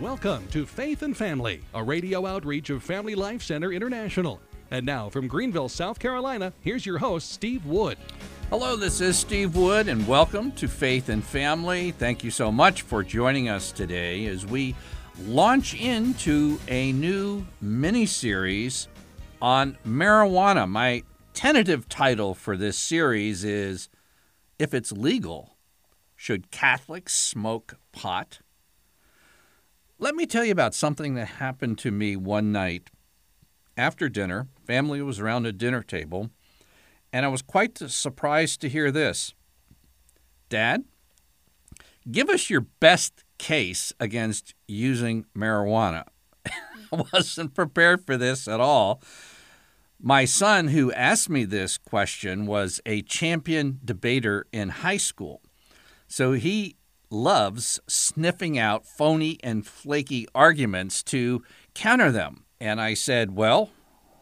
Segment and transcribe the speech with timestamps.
[0.00, 4.38] Welcome to Faith and Family, a radio outreach of Family Life Center International.
[4.70, 7.96] And now from Greenville, South Carolina, here's your host, Steve Wood.
[8.50, 11.92] Hello, this is Steve Wood, and welcome to Faith and Family.
[11.92, 14.74] Thank you so much for joining us today as we
[15.24, 18.88] launch into a new mini series
[19.40, 20.68] on marijuana.
[20.68, 23.88] My tentative title for this series is
[24.58, 25.56] If It's Legal,
[26.16, 28.40] Should Catholics Smoke Pot?
[29.98, 32.90] Let me tell you about something that happened to me one night
[33.78, 34.48] after dinner.
[34.66, 36.28] Family was around a dinner table,
[37.14, 39.32] and I was quite surprised to hear this
[40.50, 40.84] Dad,
[42.10, 46.04] give us your best case against using marijuana.
[46.46, 49.02] I wasn't prepared for this at all.
[49.98, 55.40] My son, who asked me this question, was a champion debater in high school.
[56.06, 56.76] So he
[57.10, 61.42] loves sniffing out phony and flaky arguments to
[61.74, 62.44] counter them.
[62.60, 63.70] And I said, Well,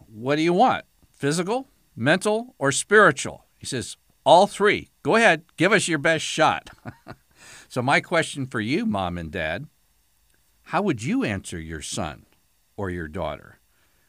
[0.07, 0.85] what do you want?
[1.13, 3.47] Physical, mental, or spiritual?
[3.59, 4.91] He says, All three.
[5.03, 6.71] Go ahead, give us your best shot.
[7.69, 9.67] so, my question for you, mom and dad
[10.69, 12.25] how would you answer your son
[12.77, 13.61] or your daughter?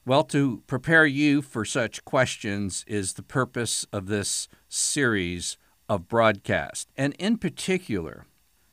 [0.05, 5.57] Well, to prepare you for such questions is the purpose of this series
[5.89, 6.89] of broadcast.
[6.95, 8.25] And in particular,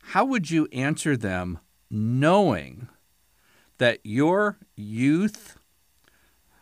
[0.02, 1.58] how would you answer them
[1.90, 2.88] knowing
[3.78, 5.56] that your youth,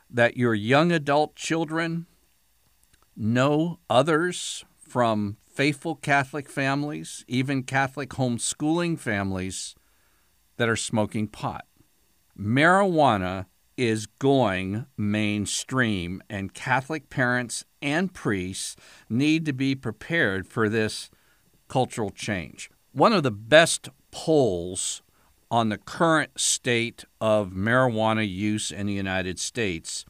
[0.08, 2.06] that your young adult children
[3.16, 9.74] know others from faithful Catholic families, even Catholic homeschooling families,
[10.56, 11.66] that are smoking pot?
[12.38, 13.46] Marijuana
[13.76, 18.76] is going mainstream, and Catholic parents and priests
[19.08, 21.10] need to be prepared for this
[21.68, 22.70] cultural change.
[22.92, 25.02] One of the best polls
[25.48, 30.04] on the current state of marijuana use in the United States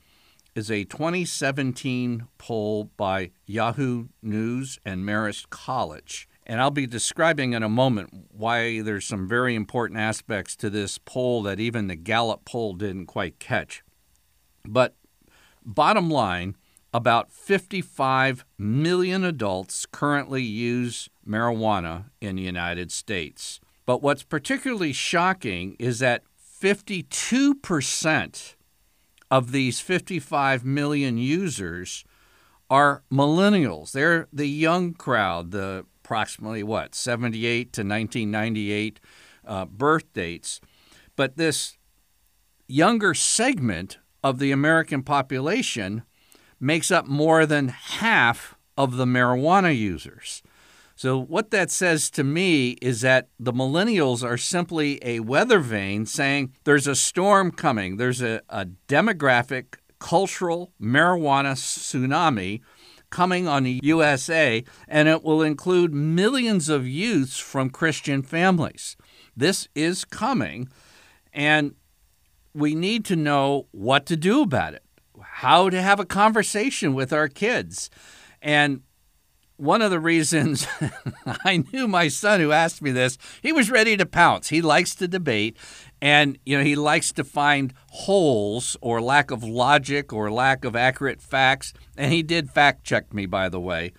[0.55, 6.27] is a 2017 poll by Yahoo News and Marist College.
[6.47, 10.97] And I'll be describing in a moment why there's some very important aspects to this
[10.97, 13.83] poll that even the Gallup poll didn't quite catch.
[14.65, 14.95] But
[15.67, 16.57] bottom line,
[16.93, 23.61] about 55 million adults currently use marijuana in the United States.
[23.87, 26.25] But what's particularly shocking is that
[26.63, 28.55] 52%
[29.31, 32.05] of these 55 million users
[32.69, 33.93] are millennials.
[33.93, 39.01] They're the young crowd, the approximately what, 78 to 1998
[39.47, 40.61] uh, birth dates.
[41.17, 41.77] But this
[42.67, 46.03] younger segment of the American population
[46.61, 50.43] makes up more than half of the marijuana users.
[51.01, 56.05] So, what that says to me is that the millennials are simply a weather vane
[56.05, 62.61] saying there's a storm coming, there's a, a demographic, cultural marijuana tsunami
[63.09, 68.95] coming on the USA, and it will include millions of youths from Christian families.
[69.35, 70.69] This is coming,
[71.33, 71.77] and
[72.53, 74.83] we need to know what to do about it
[75.23, 77.89] how to have a conversation with our kids.
[78.43, 78.83] And
[79.61, 80.67] one of the reasons
[81.45, 84.49] I knew my son who asked me this, he was ready to pounce.
[84.49, 85.57] He likes to debate
[86.01, 90.75] and you know he likes to find holes or lack of logic or lack of
[90.75, 93.93] accurate facts and he did fact check me by the way.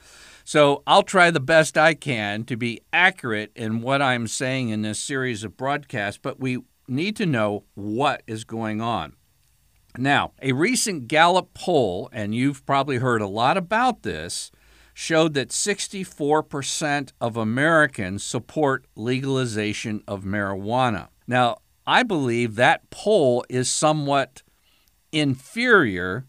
[0.44, 4.82] So I'll try the best I can to be accurate in what I'm saying in
[4.82, 6.58] this series of broadcasts, but we
[6.88, 9.14] need to know what is going on.
[9.98, 14.52] Now, a recent Gallup poll, and you've probably heard a lot about this,
[14.94, 21.08] showed that 64% of Americans support legalization of marijuana.
[21.28, 21.58] Now,
[21.88, 24.44] I believe that poll is somewhat
[25.12, 26.26] inferior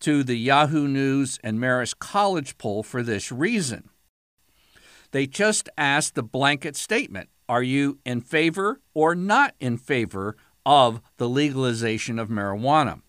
[0.00, 3.90] to the Yahoo News and Marist College poll for this reason.
[5.12, 11.00] They just asked the blanket statement Are you in favor or not in favor of
[11.16, 13.00] the legalization of marijuana.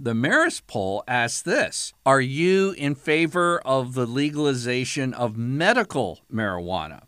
[0.00, 7.02] The Marist poll asked this Are you in favor of the legalization of medical marijuana?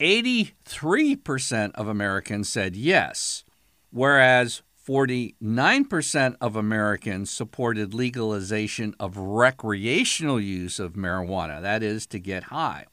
[0.00, 3.44] 83% of Americans said yes,
[3.90, 12.44] whereas 49% of Americans supported legalization of recreational use of marijuana, that is, to get
[12.44, 12.86] high.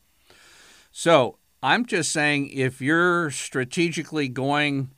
[0.92, 4.92] So I'm just saying if you're strategically going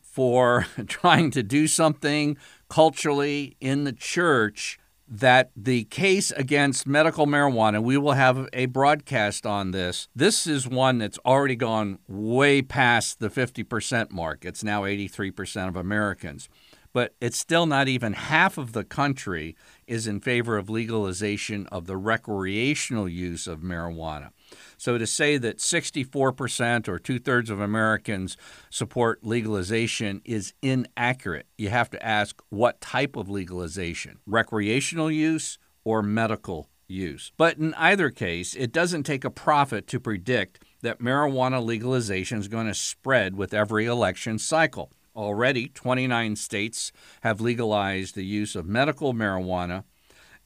[0.00, 4.78] for trying to do something culturally in the church,
[5.08, 10.08] that the case against medical marijuana, we will have a broadcast on this.
[10.16, 14.44] This is one that's already gone way past the 50% mark.
[14.44, 16.48] It's now 83% of Americans.
[16.92, 19.54] But it's still not even half of the country
[19.86, 24.30] is in favor of legalization of the recreational use of marijuana.
[24.76, 28.36] So to say that 64% or two thirds of Americans
[28.70, 31.46] support legalization is inaccurate.
[31.56, 37.32] You have to ask what type of legalization recreational use or medical use.
[37.36, 42.48] But in either case, it doesn't take a prophet to predict that marijuana legalization is
[42.48, 44.92] going to spread with every election cycle.
[45.16, 46.92] Already, 29 states
[47.22, 49.84] have legalized the use of medical marijuana,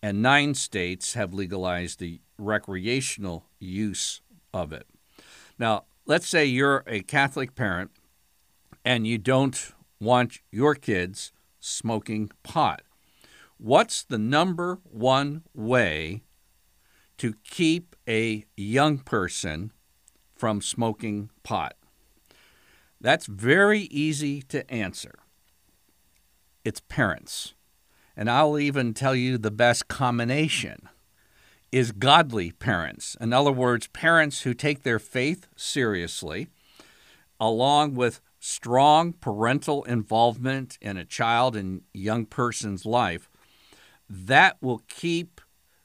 [0.00, 4.20] and nine states have legalized the recreational use
[4.54, 4.86] of it.
[5.58, 7.90] Now, let's say you're a Catholic parent
[8.84, 12.82] and you don't want your kids smoking pot.
[13.58, 16.22] What's the number one way
[17.18, 19.72] to keep a young person
[20.34, 21.74] from smoking pot?
[23.00, 25.14] That's very easy to answer.
[26.64, 27.54] It's parents.
[28.16, 30.88] And I'll even tell you the best combination
[31.72, 33.16] is godly parents.
[33.20, 36.48] In other words, parents who take their faith seriously,
[37.38, 43.30] along with strong parental involvement in a child and young person's life,
[44.08, 45.40] that will keep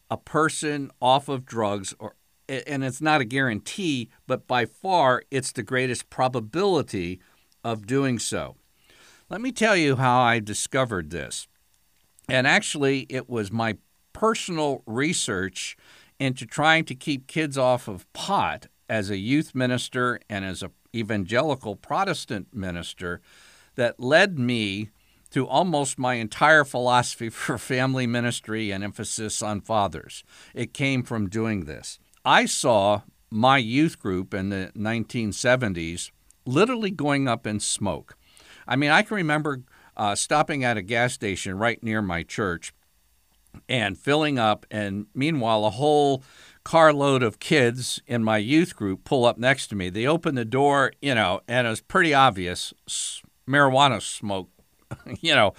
[0.09, 2.15] a person off of drugs or
[2.47, 7.19] and it's not a guarantee, but by far it's the greatest probability
[7.63, 8.55] of doing so.
[9.29, 11.47] Let me tell you how I discovered this.
[12.29, 13.77] And actually, it was my
[14.13, 15.75] personal research
[16.19, 20.71] into trying to keep kids off of pot as a youth minister and as a
[20.95, 23.21] evangelical Protestant minister
[23.75, 24.89] that led me
[25.31, 30.23] to almost my entire philosophy for family ministry and emphasis on fathers.
[30.53, 31.99] It came from doing this.
[32.25, 36.09] I saw my youth group in the 1970s
[36.45, 38.17] literally going up in smoke.
[38.67, 39.61] I mean, I can remember
[39.95, 42.73] uh, stopping at a gas station right near my church
[43.69, 44.65] and filling up.
[44.71, 46.23] And meanwhile, a whole
[46.63, 49.89] carload of kids in my youth group pull up next to me.
[49.89, 52.73] They open the door, you know, and it was pretty obvious
[53.47, 54.49] marijuana smoke,
[55.21, 55.53] you know,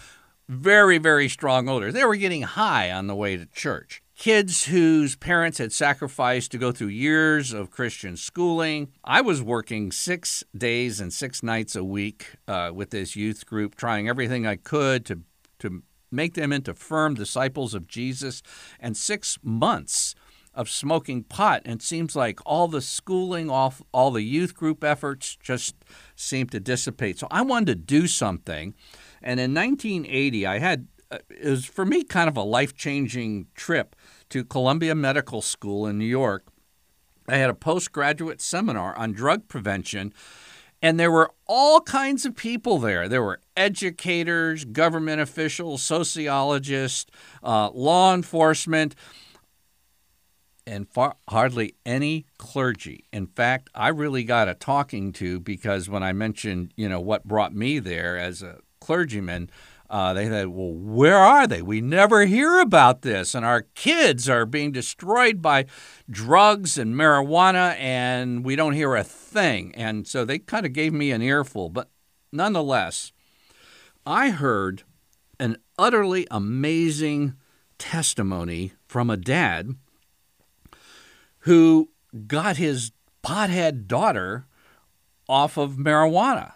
[0.49, 1.93] very, very strong odor.
[1.93, 4.03] They were getting high on the way to church.
[4.17, 8.89] Kids whose parents had sacrificed to go through years of Christian schooling.
[9.05, 13.75] I was working six days and six nights a week uh, with this youth group,
[13.75, 15.21] trying everything I could to,
[15.59, 18.43] to make them into firm disciples of Jesus,
[18.81, 20.15] and six months
[20.55, 21.61] of smoking pot.
[21.67, 25.77] And it seems like all the schooling, all, all the youth group efforts just
[26.17, 27.19] seem to dissipate.
[27.19, 28.75] So I wanted to do something.
[29.23, 33.95] And in 1980, I had, uh, was for me kind of a life changing trip
[34.31, 36.47] to Columbia Medical School in New York.
[37.29, 40.13] I had a postgraduate seminar on drug prevention
[40.83, 43.09] and there were all kinds of people there.
[43.09, 47.11] There were educators, government officials, sociologists,
[47.43, 48.95] uh, law enforcement,
[50.67, 53.05] and far, hardly any clergy.
[53.13, 57.25] In fact, I really got a talking to because when I mentioned, you know, what
[57.25, 59.51] brought me there as a clergyman,
[59.89, 61.63] uh, they said, Well, where are they?
[61.63, 63.35] We never hear about this.
[63.35, 65.67] And our kids are being destroyed by
[66.11, 69.75] drugs and marijuana, and we don't hear a thing.
[69.75, 71.69] And so they kind of gave me an earful.
[71.69, 71.91] But
[72.33, 73.13] nonetheless,
[74.05, 74.83] I heard
[75.39, 77.35] an utterly amazing
[77.79, 79.75] testimony from a dad
[81.41, 81.91] who
[82.27, 84.47] got his pothead daughter
[85.29, 86.55] off of marijuana.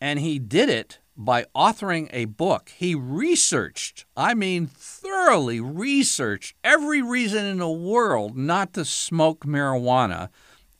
[0.00, 2.70] And he did it by authoring a book.
[2.76, 10.28] He researched, I mean, thoroughly researched every reason in the world not to smoke marijuana,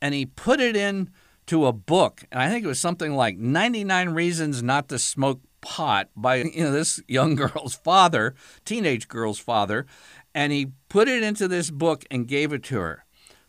[0.01, 2.23] and he put it into a book.
[2.31, 6.63] And I think it was something like 99 Reasons Not to Smoke Pot by you
[6.63, 9.85] know, this young girl's father, teenage girl's father.
[10.33, 13.04] And he put it into this book and gave it to her.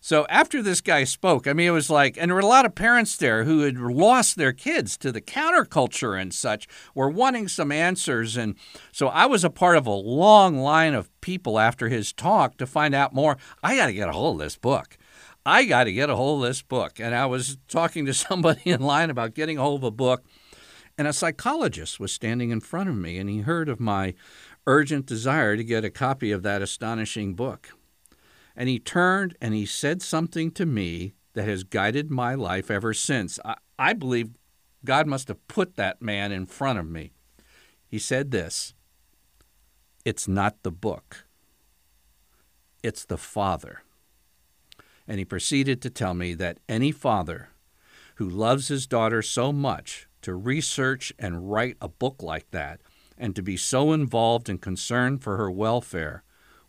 [0.07, 2.65] So after this guy spoke, I mean, it was like, and there were a lot
[2.65, 7.49] of parents there who had lost their kids to the counterculture and such, were wanting
[7.49, 8.37] some answers.
[8.37, 8.55] And
[8.93, 12.69] so I was a part of a long line of people after his talk to
[12.69, 13.37] find out more.
[13.65, 14.97] I got to get a hold of this book.
[15.45, 17.01] I got to get a hold of this book.
[17.01, 20.25] And I was talking to somebody in line about getting a hold of a book.
[20.97, 24.15] And a psychologist was standing in front of me, and he heard of my
[24.69, 27.76] urgent desire to get a copy of that astonishing book.
[28.57, 32.95] And he turned and he said something to me that has guided my life ever
[32.95, 33.39] since.
[33.45, 34.31] I, I believe
[34.85, 37.13] God must have put that man in front of me.
[37.87, 38.75] He said this
[40.05, 41.27] It's not the book,
[42.83, 43.83] it's the father.
[45.07, 47.51] And he proceeded to tell me that any father
[48.17, 52.81] who loves his daughter so much to research and write a book like that
[53.17, 56.25] and to be so involved and concerned for her welfare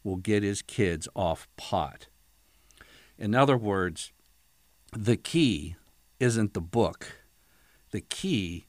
[0.08, 2.08] will get his kids off pot.
[3.18, 4.14] In other words,
[4.94, 5.76] the key
[6.20, 7.24] isn't the book,
[7.92, 8.68] the key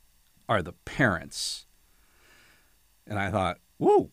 [0.49, 1.67] are the parents.
[3.07, 4.11] And I thought, whoa,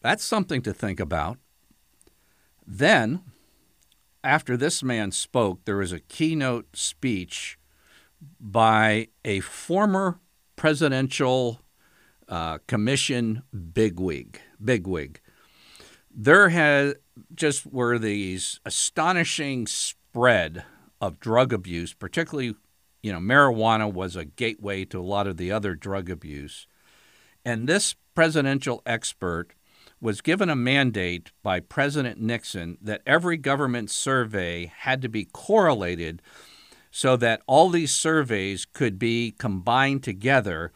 [0.00, 1.38] that's something to think about.
[2.66, 3.22] Then,
[4.24, 7.58] after this man spoke, there was a keynote speech
[8.40, 10.20] by a former
[10.56, 11.60] presidential
[12.28, 13.42] uh, commission
[13.74, 14.40] bigwig.
[14.64, 15.20] Bigwig.
[16.14, 16.96] There had
[17.34, 20.64] just were these astonishing spread
[21.00, 22.54] of drug abuse, particularly,
[23.02, 26.66] you know, marijuana was a gateway to a lot of the other drug abuse.
[27.44, 29.54] And this presidential expert
[30.00, 36.20] was given a mandate by President Nixon that every government survey had to be correlated
[36.90, 40.72] so that all these surveys could be combined together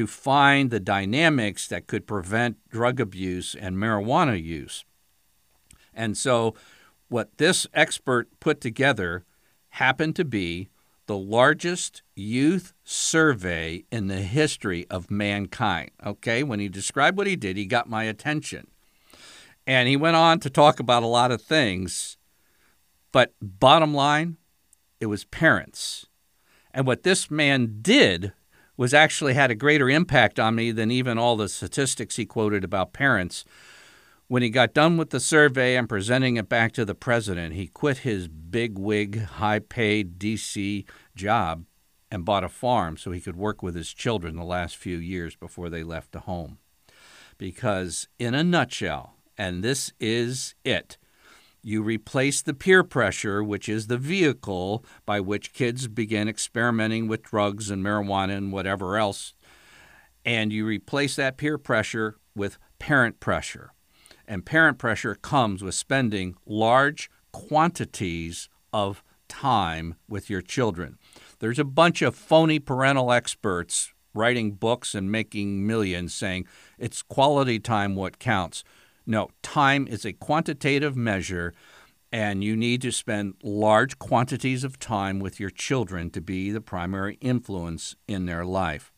[0.00, 4.82] to find the dynamics that could prevent drug abuse and marijuana use.
[5.92, 6.54] And so,
[7.10, 9.26] what this expert put together
[9.68, 10.70] happened to be
[11.04, 15.90] the largest youth survey in the history of mankind.
[16.02, 18.68] Okay, when he described what he did, he got my attention.
[19.66, 22.16] And he went on to talk about a lot of things.
[23.12, 24.38] But bottom line,
[24.98, 26.06] it was parents.
[26.72, 28.32] And what this man did
[28.80, 32.64] was actually had a greater impact on me than even all the statistics he quoted
[32.64, 33.44] about parents.
[34.26, 37.66] When he got done with the survey and presenting it back to the president, he
[37.66, 41.66] quit his big wig, high paid DC job
[42.10, 45.36] and bought a farm so he could work with his children the last few years
[45.36, 46.56] before they left the home.
[47.36, 50.96] Because, in a nutshell, and this is it,
[51.62, 57.22] you replace the peer pressure, which is the vehicle by which kids begin experimenting with
[57.22, 59.34] drugs and marijuana and whatever else,
[60.24, 63.72] and you replace that peer pressure with parent pressure.
[64.26, 70.98] And parent pressure comes with spending large quantities of time with your children.
[71.38, 76.46] There's a bunch of phony parental experts writing books and making millions saying
[76.78, 78.64] it's quality time what counts.
[79.10, 81.52] No, time is a quantitative measure,
[82.12, 86.60] and you need to spend large quantities of time with your children to be the
[86.60, 88.92] primary influence in their life.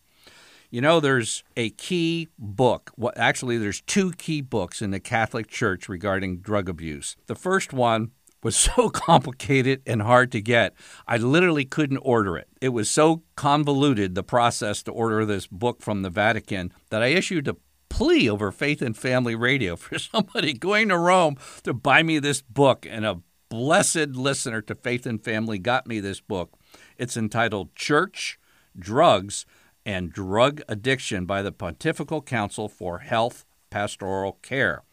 [0.71, 2.93] You know, there's a key book.
[2.99, 7.17] Well, actually, there's two key books in the Catholic Church regarding drug abuse.
[7.27, 8.11] The first one
[8.43, 10.75] was so complicated and hard to get,
[11.09, 12.49] I literally couldn't order it.
[12.61, 17.07] It was so convoluted, the process to order this book from the Vatican, that I
[17.07, 17.57] issued a
[17.93, 22.41] plea over Faith and Family Radio for somebody going to Rome to buy me this
[22.41, 22.87] book.
[22.89, 23.21] And a
[23.51, 26.55] blessed listener to Faith and Family got me this book.
[26.97, 28.41] It's entitled Church,
[28.79, 29.45] Drugs,
[29.85, 34.85] and Drug Addiction by the Pontifical Council for Health Pastoral Care.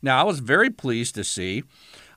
[0.00, 1.64] Now, I was very pleased to see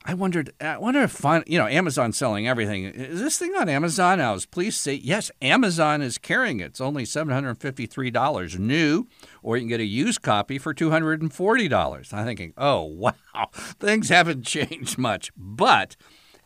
[0.04, 2.84] I wondered, I wonder if, you know, Amazon selling everything.
[2.84, 4.20] Is this thing on Amazon?
[4.20, 6.66] I was pleased to say, yes, Amazon is carrying it.
[6.66, 9.06] It's only $753 new,
[9.42, 12.14] or you can get a used copy for $240.
[12.14, 15.96] I'm thinking, oh, wow, things haven't changed much, but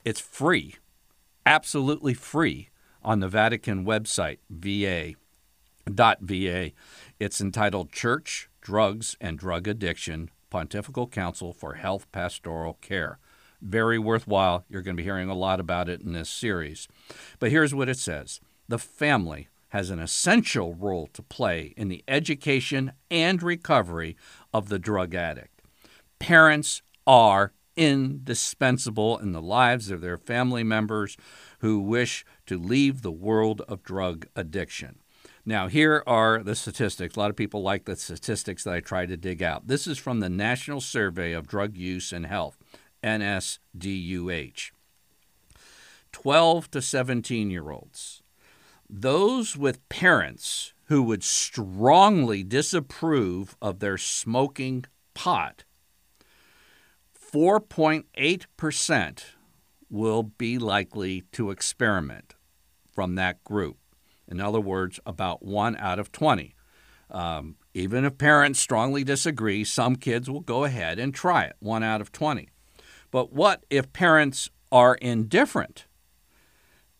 [0.05, 0.77] it's free,
[1.47, 2.71] absolutely free
[3.05, 5.17] on the Vatican website, va.va.
[7.21, 13.19] It's entitled Church, Drugs, and Drug Addiction Pontifical Council for Health Pastoral Care.
[13.63, 14.65] Very worthwhile.
[14.69, 16.89] You're going to be hearing a lot about it in this series.
[17.39, 22.05] But here's what it says The family has an essential role to play in the
[22.07, 24.17] education and recovery
[24.53, 25.63] of the drug addict.
[26.19, 31.17] Parents are indispensable in the lives of their family members
[31.61, 34.99] who wish to leave the world of drug addiction.
[35.45, 37.17] Now, here are the statistics.
[37.17, 39.67] A lot of people like the statistics that I try to dig out.
[39.67, 42.62] This is from the National Survey of Drug Use and Health.
[43.03, 44.71] NSDUH.
[46.13, 48.23] 12 to 17 year olds.
[48.89, 55.65] Those with parents who would strongly disapprove of their smoking pot,
[57.33, 59.25] 4.8%
[59.89, 62.35] will be likely to experiment
[62.93, 63.79] from that group.
[64.29, 66.55] In other words, about one out of 20.
[67.11, 71.83] Um, even if parents strongly disagree, some kids will go ahead and try it, one
[71.83, 72.49] out of 20.
[73.13, 75.87] But what if parents are indifferent?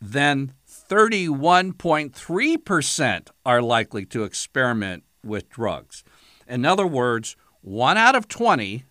[0.01, 6.05] Then 31.3% are likely to experiment with drugs.
[6.47, 8.85] In other words, one out of 20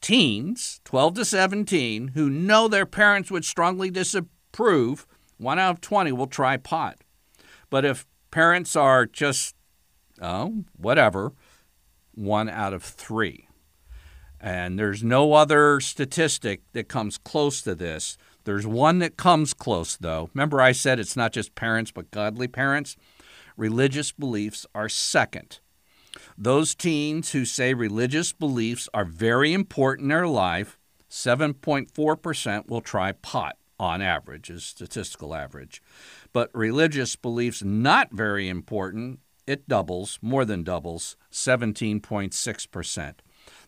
[0.00, 5.06] teens, 12 to 17, who know their parents would strongly disapprove,
[5.38, 6.98] one out of 20 will try pot.
[7.70, 9.54] But if parents are just,
[10.20, 11.32] oh, whatever,
[12.14, 13.46] one out of three.
[14.40, 18.16] And there's no other statistic that comes close to this.
[18.44, 20.30] There's one that comes close, though.
[20.34, 22.96] Remember, I said it's not just parents, but godly parents?
[23.56, 25.60] Religious beliefs are second.
[26.38, 30.78] Those teens who say religious beliefs are very important in their life,
[31.10, 35.82] 7.4% will try pot on average, is statistical average.
[36.32, 43.14] But religious beliefs not very important, it doubles, more than doubles, 17.6%.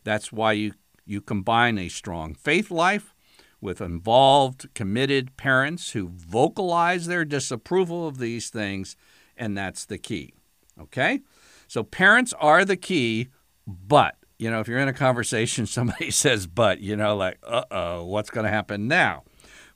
[0.04, 3.14] That's why you, you combine a strong faith life
[3.60, 8.96] with involved, committed parents who vocalize their disapproval of these things,
[9.36, 10.34] and that's the key.
[10.80, 11.20] Okay?
[11.68, 13.28] So parents are the key,
[13.66, 17.64] but, you know, if you're in a conversation, somebody says, but, you know, like, uh
[17.70, 19.22] oh, what's going to happen now?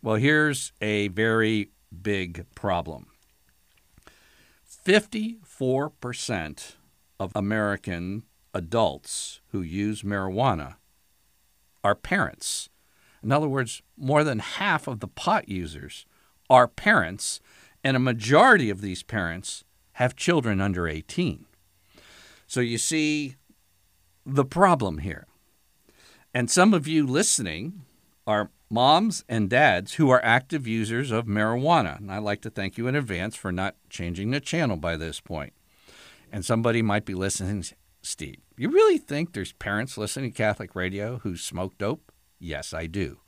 [0.03, 1.71] Well, here's a very
[2.03, 3.07] big problem
[4.87, 6.75] 54%
[7.19, 8.25] of American
[8.57, 10.77] adults who use marijuana
[11.85, 12.71] are parents.
[13.23, 16.07] In other words, more than half of the pot users
[16.49, 17.41] are parents,
[17.85, 21.45] and a majority of these parents have children under 18.
[22.47, 23.37] So you see
[24.25, 25.27] the problem here.
[26.33, 27.83] And some of you listening
[28.27, 31.99] are moms and dads who are active users of marijuana.
[31.99, 35.21] And I'd like to thank you in advance for not changing the channel by this
[35.21, 35.53] point.
[36.33, 37.65] And somebody might be listening
[38.07, 42.13] Steve, you really think there's parents listening to Catholic radio who smoke dope?
[42.39, 43.19] Yes, I do.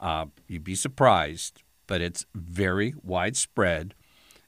[0.00, 3.94] Uh, you'd be surprised, but it's very widespread.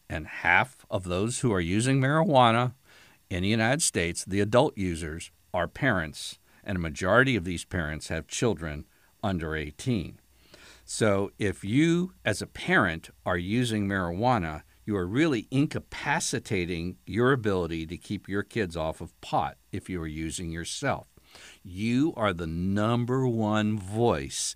[0.08, 2.74] And half of those who are using marijuana
[3.30, 6.40] in the United States, the adult users, are parents.
[6.64, 8.86] And a majority of these parents have children
[9.22, 10.18] under 18.
[10.84, 17.86] So if you, as a parent, are using marijuana, you are really incapacitating your ability
[17.86, 21.08] to keep your kids off of pot if you are using yourself.
[21.62, 24.54] You are the number one voice,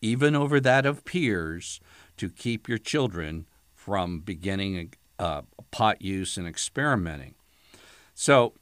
[0.00, 1.80] even over that of peers,
[2.16, 7.34] to keep your children from beginning uh, pot use and experimenting.
[8.14, 8.54] So,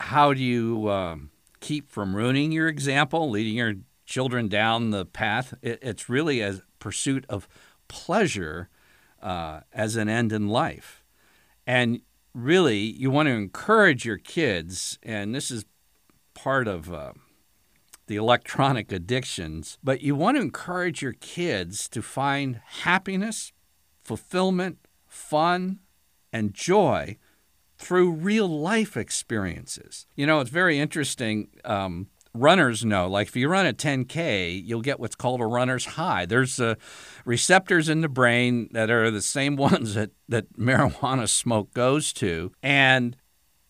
[0.00, 1.16] how do you uh,
[1.60, 5.54] keep from ruining your example, leading your children down the path?
[5.62, 7.48] It, it's really a pursuit of
[7.86, 8.68] pleasure
[9.22, 11.04] uh, as an end in life.
[11.66, 12.02] And
[12.34, 15.64] really, you want to encourage your kids, and this is
[16.34, 17.12] part of uh,
[18.06, 23.52] the electronic addictions, but you want to encourage your kids to find happiness,
[24.02, 25.78] fulfillment, fun,
[26.32, 27.16] and joy
[27.78, 30.06] through real life experiences.
[30.14, 31.48] You know, it's very interesting.
[31.64, 33.08] Um, runners know.
[33.08, 36.26] Like if you run a 10K, you'll get what's called a runner's high.
[36.26, 36.76] There's uh,
[37.24, 42.52] receptors in the brain that are the same ones that, that marijuana smoke goes to.
[42.62, 43.16] And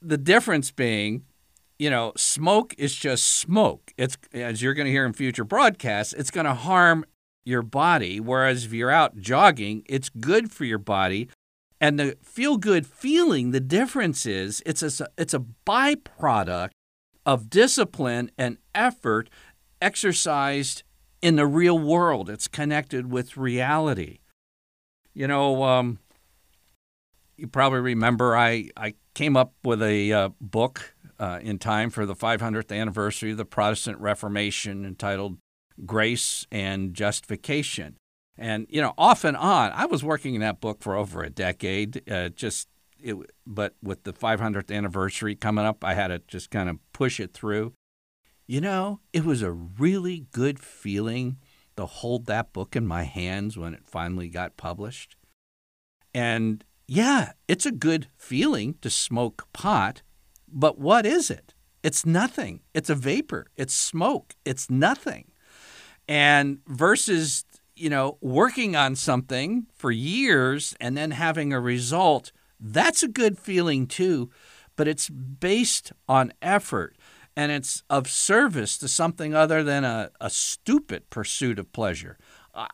[0.00, 1.24] the difference being,
[1.78, 3.92] you know, smoke is just smoke.
[3.96, 7.04] It's as you're going to hear in future broadcasts, it's going to harm
[7.44, 8.20] your body.
[8.20, 11.28] Whereas if you're out jogging, it's good for your body.
[11.80, 16.70] And the feel good feeling, the difference is it's a, it's a byproduct
[17.24, 19.30] of discipline and effort
[19.80, 20.82] exercised
[21.20, 22.28] in the real world.
[22.28, 24.18] It's connected with reality.
[25.14, 25.98] You know, um,
[27.36, 32.06] you probably remember I, I came up with a uh, book uh, in time for
[32.06, 35.38] the 500th anniversary of the Protestant Reformation entitled
[35.86, 37.96] Grace and Justification.
[38.38, 41.30] And, you know, off and on, I was working in that book for over a
[41.30, 42.68] decade, uh, just
[43.02, 47.20] it, but with the 500th anniversary coming up, I had to just kind of push
[47.20, 47.74] it through.
[48.46, 51.38] You know, it was a really good feeling
[51.76, 55.16] to hold that book in my hands when it finally got published.
[56.14, 60.02] And yeah, it's a good feeling to smoke pot,
[60.46, 61.54] but what is it?
[61.82, 62.60] It's nothing.
[62.74, 63.46] It's a vapor.
[63.56, 64.34] It's smoke.
[64.44, 65.32] It's nothing.
[66.06, 73.02] And versus, you know, working on something for years and then having a result that's
[73.02, 74.30] a good feeling too,
[74.76, 76.96] but it's based on effort
[77.36, 82.18] and it's of service to something other than a, a stupid pursuit of pleasure.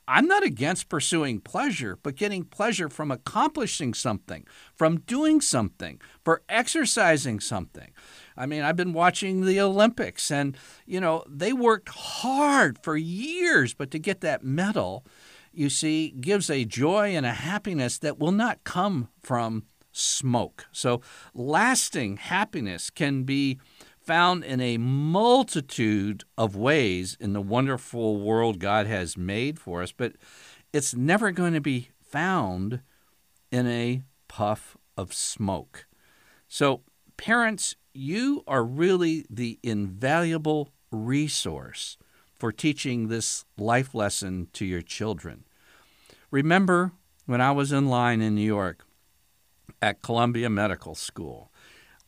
[0.08, 6.42] I'm not against pursuing pleasure, but getting pleasure from accomplishing something, from doing something, for
[6.48, 7.92] exercising something.
[8.36, 13.72] I mean, I've been watching the Olympics and, you know, they worked hard for years,
[13.72, 15.06] but to get that medal,
[15.52, 19.62] you see, gives a joy and a happiness that will not come from
[19.98, 20.66] smoke.
[20.72, 21.00] So,
[21.34, 23.58] lasting happiness can be
[24.00, 29.92] found in a multitude of ways in the wonderful world God has made for us,
[29.92, 30.14] but
[30.72, 32.80] it's never going to be found
[33.50, 35.86] in a puff of smoke.
[36.48, 36.82] So,
[37.16, 41.98] parents, you are really the invaluable resource
[42.34, 45.44] for teaching this life lesson to your children.
[46.30, 46.92] Remember
[47.26, 48.84] when I was in line in New York
[49.80, 51.52] at Columbia Medical School,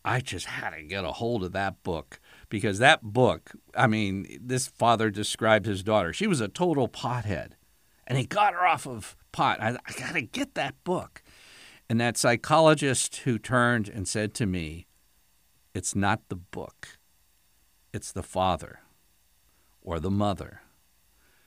[0.05, 4.39] I just had to get a hold of that book because that book, I mean,
[4.41, 6.13] this father described his daughter.
[6.13, 7.53] She was a total pothead,
[8.07, 9.61] and he got her off of pot.
[9.61, 11.23] I, I got to get that book.
[11.89, 14.87] And that psychologist who turned and said to me,
[15.75, 16.99] It's not the book,
[17.93, 18.81] it's the father
[19.83, 20.63] or the mother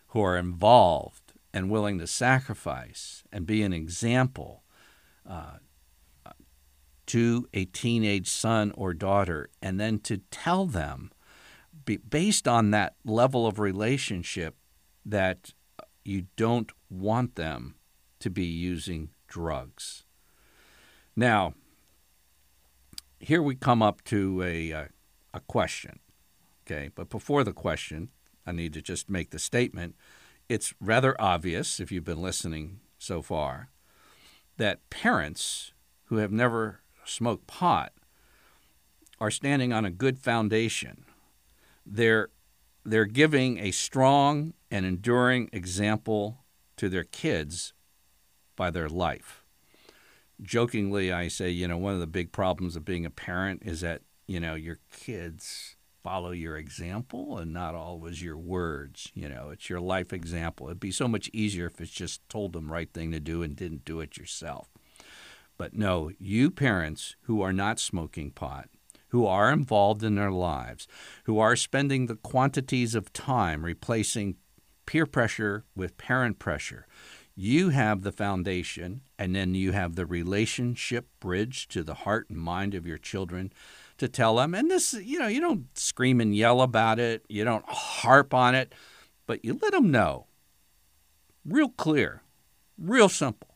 [0.07, 4.63] who are involved and willing to sacrifice and be an example
[5.27, 5.57] uh,
[7.07, 11.11] to a teenage son or daughter, and then to tell them,
[12.09, 14.55] based on that level of relationship,
[15.05, 15.53] that
[16.05, 17.75] you don't want them
[18.19, 20.05] to be using drugs.
[21.15, 21.53] Now,
[23.19, 24.85] here we come up to a, a, uh,
[25.33, 25.99] a question.
[26.65, 28.09] Okay, but before the question,
[28.45, 29.95] I need to just make the statement.
[30.47, 33.69] It's rather obvious, if you've been listening so far,
[34.57, 35.73] that parents
[36.05, 37.93] who have never smoked pot
[39.19, 41.05] are standing on a good foundation.
[41.85, 42.29] They're,
[42.83, 46.39] they're giving a strong and enduring example
[46.77, 47.73] to their kids
[48.55, 49.43] by their life.
[50.41, 53.81] Jokingly, I say, you know, one of the big problems of being a parent is
[53.81, 59.09] that, you know, your kids follow your example and not always your words.
[59.13, 60.67] You know, it's your life example.
[60.67, 63.55] It'd be so much easier if it's just told them right thing to do and
[63.55, 64.67] didn't do it yourself.
[65.63, 68.67] But no, you parents who are not smoking pot,
[69.11, 70.89] who are involved in their lives,
[71.23, 74.35] who are spending the quantities of time replacing
[74.85, 76.85] peer pressure with parent pressure,
[77.33, 82.39] you have the foundation, and then you have the relationship bridge to the heart and
[82.39, 83.53] mind of your children
[83.99, 84.53] to tell them.
[84.53, 88.53] And this, you know, you don't scream and yell about it, you don't harp on
[88.53, 88.75] it,
[89.25, 90.27] but you let them know.
[91.45, 92.21] Real clear,
[92.77, 93.52] real simple.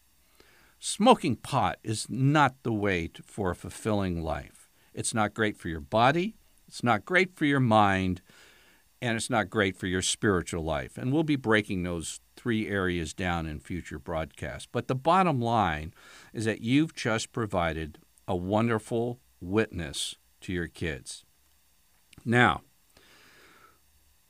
[0.90, 4.70] Smoking pot is not the way to, for a fulfilling life.
[4.94, 8.22] It's not great for your body, it's not great for your mind,
[9.02, 10.98] and it's not great for your spiritual life.
[10.98, 14.70] And we'll be breaking those three areas down in future broadcasts.
[14.72, 15.94] But the bottom line
[16.34, 21.26] is that you've just provided a wonderful witness to your kids.
[22.24, 22.62] Now,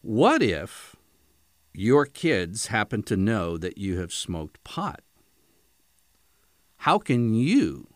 [0.02, 0.96] what if
[1.72, 5.02] your kids happen to know that you have smoked pot?
[6.88, 7.90] How can you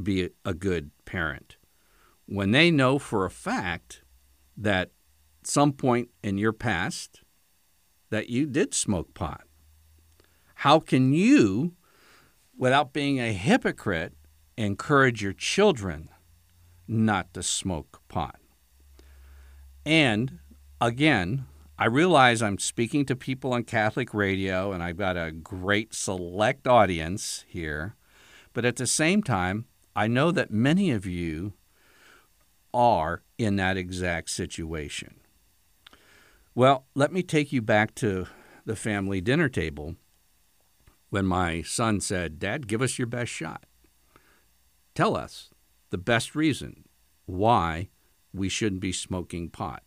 [0.00, 1.56] be a good parent
[2.26, 4.04] when they know for a fact
[4.56, 4.92] that
[5.42, 7.24] some point in your past
[8.10, 9.42] that you did smoke pot?
[10.54, 11.74] How can you,
[12.56, 14.14] without being a hypocrite,
[14.56, 16.08] encourage your children
[16.86, 18.38] not to smoke pot?
[19.84, 20.38] And
[20.80, 21.46] again,
[21.76, 26.68] I realize I'm speaking to people on Catholic radio and I've got a great select
[26.68, 27.96] audience here.
[28.58, 31.52] But at the same time, I know that many of you
[32.74, 35.20] are in that exact situation.
[36.56, 38.26] Well, let me take you back to
[38.66, 39.94] the family dinner table
[41.08, 43.64] when my son said, Dad, give us your best shot.
[44.92, 45.50] Tell us
[45.90, 46.82] the best reason
[47.26, 47.90] why
[48.34, 49.84] we shouldn't be smoking pot.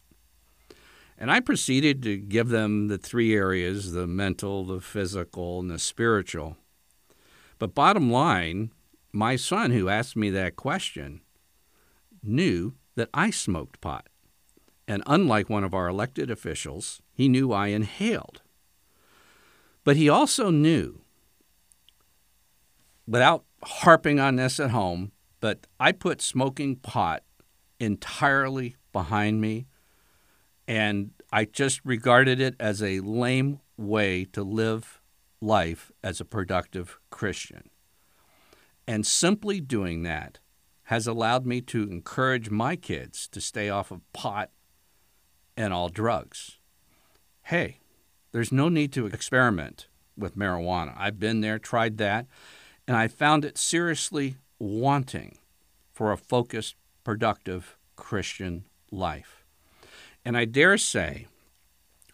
[1.17, 5.77] And I proceeded to give them the three areas the mental, the physical, and the
[5.77, 6.55] spiritual.
[7.61, 8.71] But bottom line,
[9.11, 11.21] my son who asked me that question
[12.23, 14.09] knew that I smoked pot.
[14.87, 18.41] And unlike one of our elected officials, he knew I inhaled.
[19.83, 21.01] But he also knew,
[23.05, 27.21] without harping on this at home, but I put smoking pot
[27.79, 29.67] entirely behind me,
[30.67, 35.00] and I just regarded it as a lame way to live
[35.41, 37.69] life as a productive Christian.
[38.87, 40.39] And simply doing that
[40.85, 44.51] has allowed me to encourage my kids to stay off of pot
[45.57, 46.57] and all drugs.
[47.43, 47.79] Hey,
[48.31, 50.93] there's no need to experiment with marijuana.
[50.97, 52.27] I've been there, tried that,
[52.87, 55.37] and I found it seriously wanting
[55.93, 59.45] for a focused, productive Christian life.
[60.23, 61.27] And I dare say,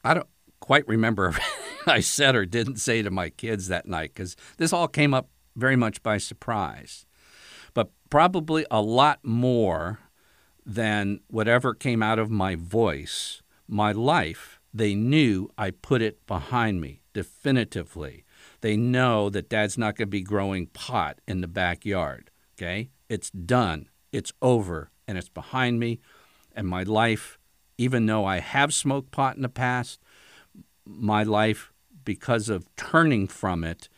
[0.03, 0.27] I don't
[0.59, 1.35] quite remember
[1.89, 5.29] I said or didn't say to my kids that night because this all came up
[5.55, 7.05] very much by surprise.
[7.73, 9.99] But probably a lot more
[10.65, 16.81] than whatever came out of my voice, my life, they knew I put it behind
[16.81, 18.25] me definitively.
[18.61, 22.29] They know that dad's not going to be growing pot in the backyard.
[22.57, 22.89] Okay?
[23.07, 25.99] It's done, it's over, and it's behind me.
[26.53, 27.39] And my life,
[27.77, 30.01] even though I have smoked pot in the past,
[30.85, 31.71] my life,
[32.07, 33.89] because of turning from it,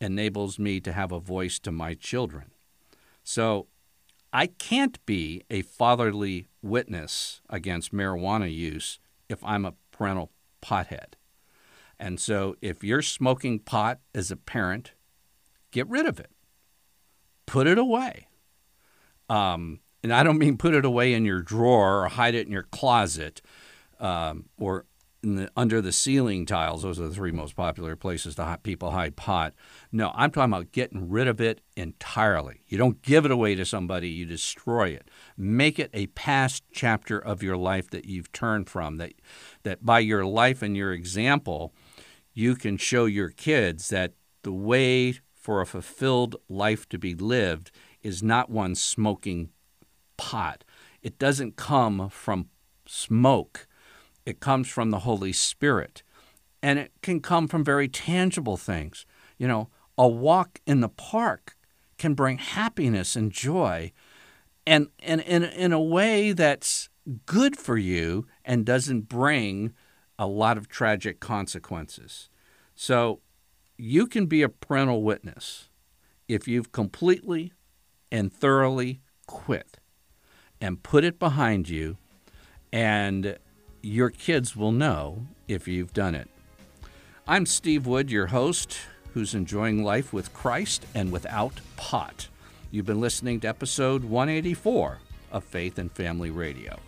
[0.00, 2.50] enables me to have a voice to my children.
[3.22, 3.68] So
[4.32, 8.98] I can't be a fatherly witness against marijuana use
[9.28, 11.14] if I'm a parental pothead.
[12.00, 14.94] And so if you're smoking pot as a parent,
[15.70, 16.32] get rid of it,
[17.46, 18.26] put it away.
[19.28, 22.52] Um, and I don't mean put it away in your drawer or hide it in
[22.52, 23.40] your closet
[24.00, 24.84] um, or
[25.22, 26.82] the, under the ceiling tiles.
[26.82, 29.54] Those are the three most popular places to people hide pot.
[29.90, 32.62] No, I'm talking about getting rid of it entirely.
[32.66, 35.08] You don't give it away to somebody, you destroy it.
[35.36, 39.12] Make it a past chapter of your life that you've turned from, that,
[39.62, 41.72] that by your life and your example,
[42.34, 47.70] you can show your kids that the way for a fulfilled life to be lived
[48.02, 49.50] is not one smoking
[50.16, 50.64] pot.
[51.02, 52.48] It doesn't come from
[52.86, 53.66] smoke
[54.24, 56.02] it comes from the Holy Spirit.
[56.62, 59.04] And it can come from very tangible things.
[59.36, 61.56] You know, a walk in the park
[61.98, 63.92] can bring happiness and joy
[64.66, 66.88] and, and in, in a way that's
[67.26, 69.72] good for you and doesn't bring
[70.18, 72.28] a lot of tragic consequences.
[72.74, 73.20] So
[73.76, 75.68] you can be a parental witness
[76.28, 77.52] if you've completely
[78.10, 79.78] and thoroughly quit
[80.60, 81.96] and put it behind you
[82.72, 83.36] and
[83.82, 86.28] your kids will know if you've done it.
[87.26, 88.78] I'm Steve Wood, your host,
[89.12, 92.28] who's enjoying life with Christ and without pot.
[92.70, 94.98] You've been listening to episode 184
[95.32, 96.78] of Faith and Family Radio.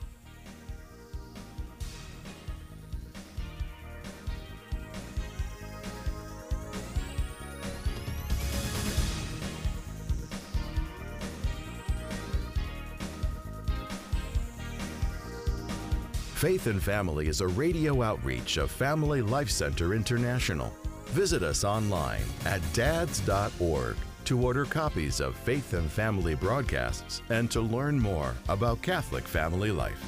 [16.44, 20.70] Faith and Family is a radio outreach of Family Life Center International.
[21.07, 27.62] Visit us online at dads.org to order copies of Faith and Family broadcasts and to
[27.62, 30.04] learn more about Catholic family life.